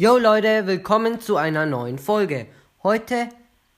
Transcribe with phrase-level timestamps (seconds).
[0.00, 2.46] Yo Leute, willkommen zu einer neuen Folge.
[2.82, 3.28] Heute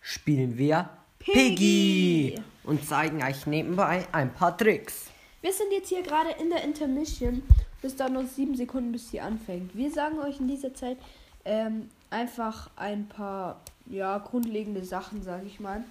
[0.01, 0.89] spielen wir
[1.19, 5.07] Piggy, und zeigen euch nebenbei ein paar Tricks.
[5.41, 7.43] Wir sind jetzt hier gerade in der Intermission.
[7.81, 9.77] Bis da noch sieben Sekunden, bis sie anfängt.
[9.77, 10.97] Wir sagen euch in dieser Zeit
[11.45, 15.83] ähm, einfach ein paar ja, grundlegende Sachen, sage ich mal.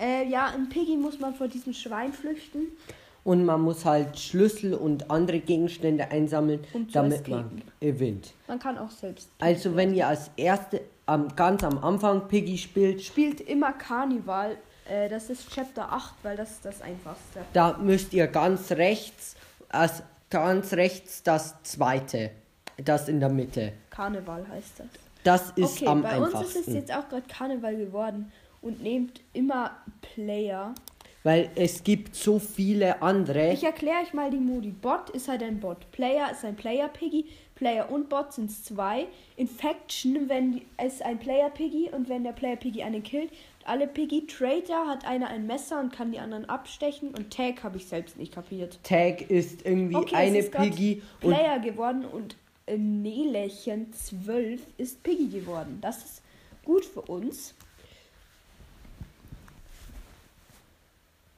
[0.00, 2.68] Äh, ja, in Piggy muss man vor diesem Schwein flüchten.
[3.24, 7.62] Und man muss halt Schlüssel und andere Gegenstände einsammeln, Um damit escapen.
[7.64, 8.34] man gewinnt.
[8.46, 9.30] Man kann auch selbst.
[9.38, 14.56] Also wenn ihr als erste am, ganz am Anfang Piggy spielt, Spielt immer Karneval.
[14.88, 17.40] Äh, das ist Chapter 8, weil das ist das einfachste.
[17.54, 19.36] da müsst ihr ganz rechts,
[19.70, 22.30] als ganz rechts das zweite,
[22.76, 23.72] das in der Mitte.
[23.90, 24.86] Karneval heißt das.
[25.22, 26.58] Das ist okay, am bei uns einfachsten.
[26.58, 29.70] ist es jetzt auch gerade Karneval geworden und nehmt immer
[30.02, 30.74] Player.
[31.24, 33.50] Weil es gibt so viele andere.
[33.54, 34.68] Ich erkläre euch mal die Modi.
[34.70, 35.90] Bot ist halt ein Bot.
[35.90, 37.24] Player ist ein Player Piggy.
[37.54, 39.06] Player und Bot sind zwei.
[39.38, 43.30] Infection, wenn es ein Player Piggy und wenn der Player Piggy einen killt.
[43.64, 44.26] Alle Piggy.
[44.26, 47.14] Traitor hat einer ein Messer und kann die anderen abstechen.
[47.14, 48.78] Und Tag habe ich selbst nicht kapiert.
[48.82, 52.36] Tag ist irgendwie Okay, eine ist Piggy und Player geworden und
[52.68, 55.78] Nelächen 12 ist Piggy geworden.
[55.80, 56.22] Das ist
[56.66, 57.54] gut für uns.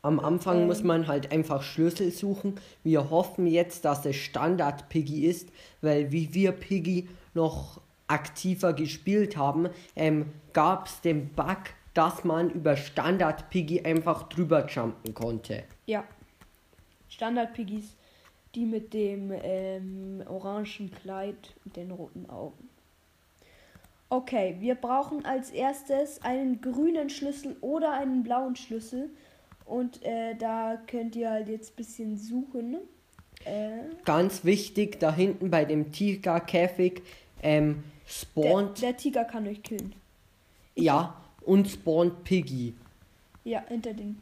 [0.06, 2.54] Am Anfang muss man halt einfach Schlüssel suchen.
[2.84, 5.48] Wir hoffen jetzt, dass es Standard Piggy ist,
[5.80, 11.58] weil wie wir Piggy noch aktiver gespielt haben, ähm, gab es den Bug,
[11.92, 15.64] dass man über Standard Piggy einfach drüber jumpen konnte.
[15.86, 16.04] Ja.
[17.08, 17.96] Standard-Piggies,
[18.54, 22.68] die mit dem ähm, orangen Kleid und den roten Augen.
[24.08, 29.10] Okay, wir brauchen als erstes einen grünen Schlüssel oder einen blauen Schlüssel.
[29.66, 32.76] Und äh, da könnt ihr halt jetzt ein bisschen suchen.
[33.44, 37.02] Äh, Ganz wichtig, da hinten bei dem Tigerkäfig
[37.42, 39.94] ähm, der, spawnt, der Tiger kann euch killen.
[40.76, 42.74] ja, und spawnt Piggy.
[43.44, 44.20] Ja, hinter den.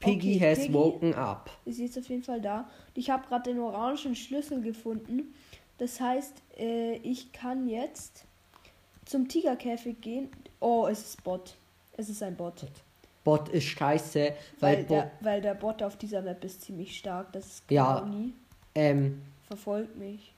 [0.00, 1.50] Piggy Okay, has Piggy- woken up.
[1.64, 2.60] ist jetzt auf jeden Fall da.
[2.60, 5.34] Und ich habe gerade den orangen Schlüssel gefunden.
[5.78, 8.24] Das heißt, äh, ich kann jetzt
[9.06, 10.28] zum Tigerkäfig gehen.
[10.60, 11.56] Oh, es ist Bot.
[11.96, 12.64] Es ist ein Bot.
[13.24, 17.32] Bot ist scheiße, weil, Weil der, weil der Bot auf dieser Map ist ziemlich stark.
[17.32, 18.00] Das ist Ja.
[18.00, 18.32] Clowny.
[18.74, 20.32] ähm, Verfolgt mich.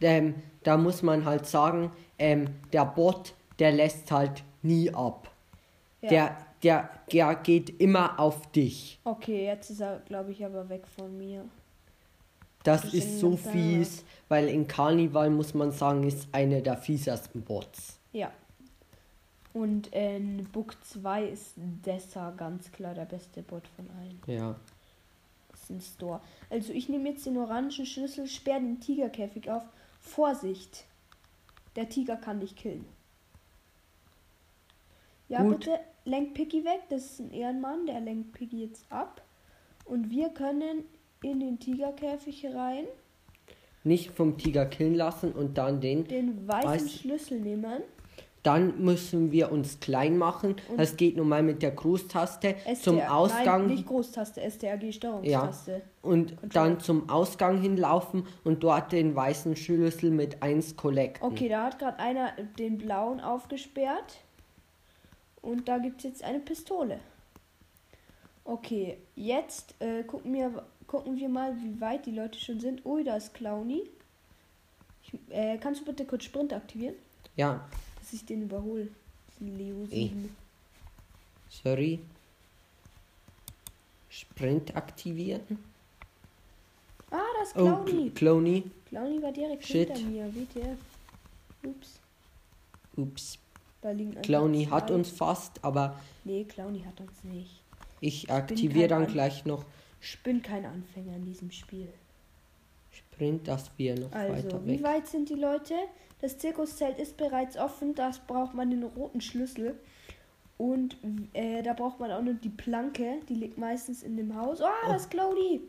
[0.00, 5.30] ähm, da muss man halt sagen, ähm, der Bot, der lässt halt nie ab.
[6.02, 6.08] Ja.
[6.10, 8.98] Der, der, der geht immer auf dich.
[9.04, 11.44] Okay, jetzt ist er, glaube ich, aber weg von mir.
[12.64, 17.42] Das Wir ist so fies, weil in Karneval muss man sagen, ist einer der fiesesten
[17.42, 17.98] Bots.
[18.12, 18.30] Ja.
[19.58, 24.20] Und in Book 2 ist Dessa ganz klar der beste Bot von allen.
[24.38, 24.54] Ja.
[25.50, 26.20] Das ist ein Store.
[26.48, 29.64] Also ich nehme jetzt den orangen Schlüssel, sperre den Tigerkäfig auf.
[30.00, 30.84] Vorsicht!
[31.74, 32.84] Der Tiger kann dich killen.
[35.28, 35.58] Ja, Gut.
[35.60, 36.82] bitte lenkt Piggy weg.
[36.88, 39.22] Das ist ein Ehrenmann, der lenkt Piggy jetzt ab.
[39.84, 40.84] Und wir können
[41.22, 42.84] in den Tigerkäfig rein,
[43.84, 46.04] Nicht vom Tiger killen lassen und dann den.
[46.06, 47.82] den weißen Weiß- Schlüssel nehmen.
[48.48, 50.56] Dann müssen wir uns klein machen.
[50.68, 53.66] Und- das geht nun mal mit der Großtaste zum STR Ausgang.
[53.66, 55.82] Nein, nicht Großtaste, STRG Steuerungstaste.
[56.00, 56.48] und Controller.
[56.54, 61.22] dann zum Ausgang hinlaufen und dort den weißen Schlüssel mit 1 collecten.
[61.26, 64.16] Okay, da hat gerade einer den blauen aufgesperrt.
[65.42, 67.00] Und da gibt es jetzt eine Pistole.
[68.44, 72.86] Okay, jetzt äh, gucken, wir, gucken wir mal, wie weit die Leute schon sind.
[72.86, 73.82] Ui, da ist Clowny.
[75.02, 76.94] Ich, äh, kannst du bitte kurz Sprint aktivieren?
[77.36, 77.60] Ja,
[78.08, 78.88] Dass ich den überhole.
[79.38, 80.08] Diesen Leo Eh.
[80.08, 80.34] 7.
[81.50, 81.98] sorry.
[84.08, 85.58] Sprint aktivieren.
[87.10, 88.10] Ah, da ist Oh, Clowny.
[88.12, 88.70] Clony.
[88.86, 89.90] Clowny war direkt Shit.
[89.90, 90.34] hinter mir.
[90.34, 90.78] WTF.
[91.64, 92.00] Ups.
[92.96, 93.38] Ups.
[93.82, 97.60] Da liegen Clowny hat uns fast, aber Nee, Clowny hat uns nicht.
[98.00, 99.64] ich aktiviere dann An- gleich noch
[100.00, 101.88] Ich bin kein Anfänger in diesem Spiel.
[103.18, 104.82] Sprint, dass wir noch Also, weiter wie weg.
[104.84, 105.74] weit sind die Leute?
[106.20, 107.94] Das Zirkuszelt ist bereits offen.
[107.96, 109.74] Das braucht man den roten Schlüssel.
[110.56, 110.96] Und
[111.34, 113.16] äh, da braucht man auch noch die Planke.
[113.28, 114.60] Die liegt meistens in dem Haus.
[114.60, 115.60] Oh, das ist Cloudy.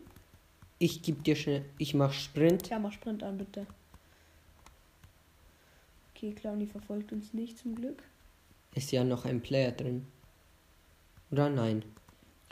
[0.77, 2.69] Ich gebe dir schnell, ich mach Sprint.
[2.69, 3.65] Ja, mach Sprint an, bitte.
[6.15, 8.03] Okay, Clowny verfolgt uns nicht zum Glück.
[8.75, 10.05] Ist ja noch ein Player drin.
[11.31, 11.83] Oder nein?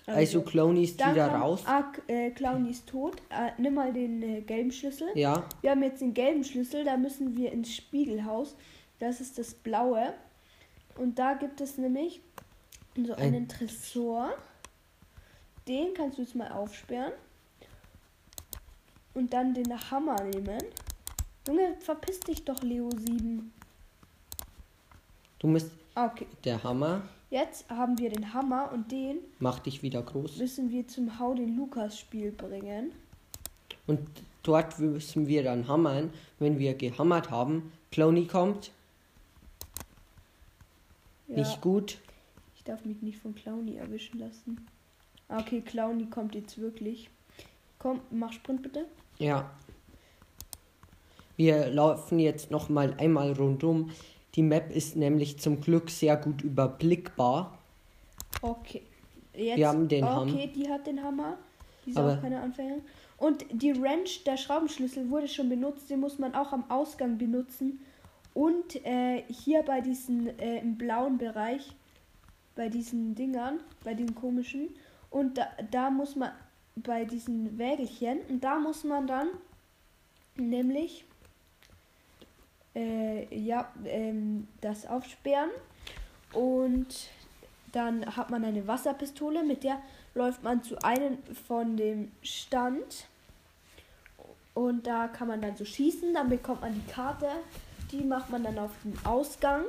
[0.07, 1.63] Also, Clony ist dann wieder raus.
[1.65, 3.17] Ah, äh, Clowny ist tot.
[3.29, 5.09] Äh, nimm mal den äh, gelben Schlüssel.
[5.15, 8.55] Ja, Wir haben jetzt den gelben Schlüssel, da müssen wir ins Spiegelhaus.
[8.99, 10.13] Das ist das blaue.
[10.97, 12.21] Und da gibt es nämlich
[12.95, 14.33] so Ein- einen Tresor.
[15.67, 17.11] Den kannst du jetzt mal aufsperren.
[19.13, 20.59] Und dann den Hammer nehmen.
[21.47, 23.51] Junge, verpiss dich doch, Leo 7.
[25.39, 30.01] Du musst Okay, der Hammer jetzt haben wir den Hammer und den macht dich wieder
[30.01, 30.37] groß.
[30.37, 32.91] müssen wir zum Hau den Lukas Spiel bringen.
[33.85, 33.99] Und
[34.43, 36.11] dort müssen wir dann hammern.
[36.39, 38.71] Wenn wir gehammert haben, Clowny kommt.
[41.27, 41.97] Ja, Nicht gut.
[42.55, 44.65] ich darf mich nicht von Clowny erwischen lassen.
[45.29, 47.09] Ah, Okay, Clowny kommt jetzt wirklich.
[47.79, 48.85] Komm, mach Sprint bitte.
[49.19, 49.49] Ja.
[51.35, 53.91] Wir laufen jetzt noch mal einmal rundum.
[54.37, 57.57] Die Map ist nämlich zum Glück sehr gut überblickbar.
[58.41, 58.83] Okay.
[59.33, 60.47] Jetzt, Wir haben den okay, Hammer.
[60.47, 61.37] die hat den Hammer.
[61.85, 62.81] Die ist Aber- auch keine Anfängerin.
[63.17, 65.89] Und die Wrench, der Schraubenschlüssel wurde schon benutzt.
[65.89, 67.79] Den muss man auch am Ausgang benutzen.
[68.35, 71.71] Und äh, hier bei diesen äh, im blauen Bereich,
[72.55, 74.69] bei diesen Dingern, bei den komischen.
[75.09, 76.29] Und da, da muss man
[76.75, 79.29] bei diesen Wägelchen, und da muss man dann
[80.35, 81.05] nämlich
[82.77, 85.49] äh, ja, ähm, das aufsperren.
[86.33, 87.09] Und
[87.71, 89.81] dann hat man eine Wasserpistole, mit der
[90.13, 93.07] läuft man zu einem von dem Stand.
[94.53, 97.27] Und da kann man dann so schießen, dann bekommt man die Karte,
[97.91, 99.63] die macht man dann auf den Ausgang.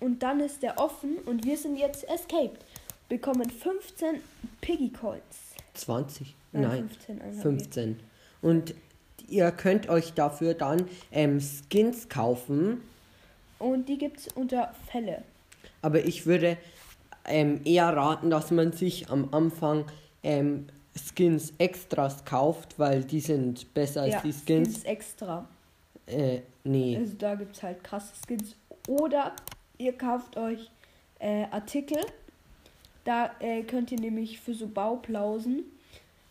[0.00, 2.64] Und dann ist der offen und wir sind jetzt escaped.
[3.08, 4.20] Bekommen 15
[4.60, 5.54] Piggy Coins.
[5.74, 6.34] 20?
[6.52, 7.22] Nein, Nein, 15.
[7.22, 7.42] haben wir.
[7.42, 8.00] 15.
[8.42, 8.74] Und
[9.28, 12.80] ihr könnt euch dafür dann ähm, Skins kaufen.
[13.58, 15.22] Und die gibt es unter Fälle.
[15.82, 16.56] Aber ich würde
[17.26, 19.84] ähm, eher raten, dass man sich am Anfang
[20.22, 20.66] ähm,
[20.96, 24.84] Skins extras kauft, weil die sind besser als ja, die Skins.
[24.84, 25.48] extra.
[26.06, 26.96] Äh, nee.
[26.96, 28.54] Also da gibt es halt krasse Skins.
[28.86, 29.34] Oder
[29.78, 30.70] ihr kauft euch
[31.18, 31.98] äh, Artikel.
[33.04, 35.64] Da äh, könnt ihr nämlich für so Bauplausen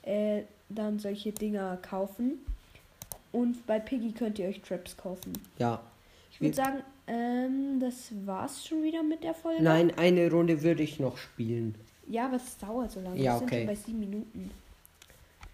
[0.04, 2.40] äh, dann solche Dinger kaufen.
[3.34, 5.34] Und bei Piggy könnt ihr euch Traps kaufen.
[5.58, 5.82] Ja.
[6.32, 9.62] Ich würde sagen, ähm, das war's schon wieder mit der Folge.
[9.62, 11.76] Nein, eine Runde würde ich noch spielen.
[12.08, 13.18] Ja, aber es dauert so lange.
[13.18, 13.58] Ja, Wir sind okay.
[13.60, 14.52] schon bei sieben Minuten.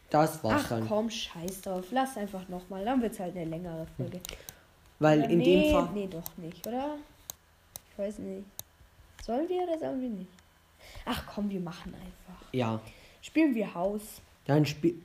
[0.10, 0.88] Das war's Ach dann.
[0.88, 1.86] komm, scheiß drauf.
[1.92, 2.84] Lass einfach nochmal.
[2.84, 4.20] Dann wird's halt eine längere Folge.
[5.00, 5.90] Weil Oder in nee, dem Fall.
[5.94, 6.98] Nee, doch nicht, oder?
[7.92, 8.46] Ich weiß nicht.
[9.24, 10.30] Sollen wir oder sollen wir nicht?
[11.06, 12.46] Ach komm, wir machen einfach.
[12.52, 12.80] Ja.
[13.22, 14.02] Spielen wir Haus.
[14.46, 14.96] Dann spiel,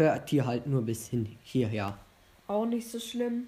[0.00, 1.96] hört ihr halt nur bis hin hierher.
[2.48, 3.46] Auch nicht so schlimm.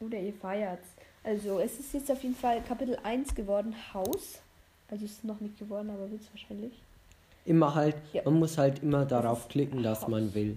[0.00, 0.88] Oder ihr feiert's.
[1.22, 4.40] Also, es ist jetzt auf jeden Fall Kapitel 1 geworden, Haus.
[4.90, 6.72] Also, es ist noch nicht geworden, aber wird's wahrscheinlich.
[7.44, 8.22] Immer halt, Ja.
[8.24, 10.08] man muss halt immer darauf ist klicken, dass Haus.
[10.08, 10.56] man will.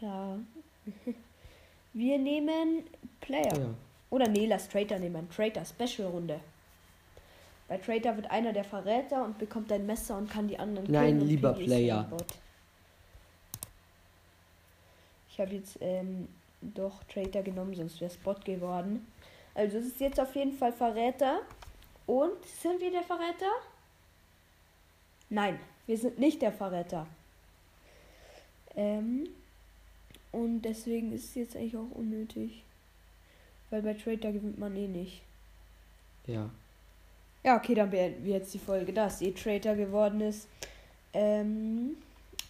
[0.00, 0.38] Ja.
[1.92, 2.84] Wir nehmen
[3.20, 3.56] Player.
[3.58, 3.66] Ja.
[4.10, 5.28] Oder nee, lass Traitor nehmen.
[5.30, 6.40] Traitor, Special-Runde.
[7.68, 11.20] Bei Traitor wird einer der Verräter und bekommt ein Messer und kann die anderen Nein,
[11.20, 12.00] lieber ist Player.
[12.00, 12.26] ein Bot.
[15.34, 16.28] Ich habe jetzt ähm,
[16.60, 19.04] doch Traitor genommen, sonst wäre es Bot geworden.
[19.52, 21.40] Also es ist jetzt auf jeden Fall Verräter.
[22.06, 23.50] Und sind wir der Verräter?
[25.30, 27.08] Nein, wir sind nicht der Verräter.
[28.76, 29.28] Ähm,
[30.30, 32.62] und deswegen ist es jetzt eigentlich auch unnötig.
[33.70, 35.22] Weil bei Traitor gewinnt man eh nicht.
[36.28, 36.48] Ja.
[37.42, 40.46] Ja, okay, dann beenden wir jetzt die Folge, da es eh Traitor geworden ist.
[41.12, 41.96] Ähm,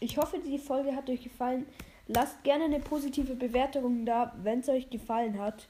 [0.01, 1.65] ich hoffe, die Folge hat euch gefallen.
[2.07, 5.67] Lasst gerne eine positive Bewertung da, wenn es euch gefallen hat.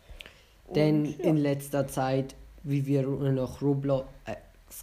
[0.66, 1.24] Und Denn ja.
[1.24, 4.08] in letzter Zeit, wie wir noch Roblox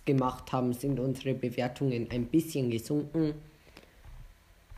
[0.05, 3.34] gemacht haben, sind unsere Bewertungen ein bisschen gesunken.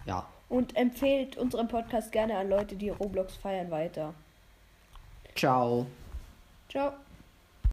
[0.06, 0.28] Ja.
[0.50, 4.14] Und empfehlt unseren Podcast gerne an Leute, die Roblox feiern, weiter.
[5.36, 5.86] Ciao.
[6.70, 6.94] Ciao.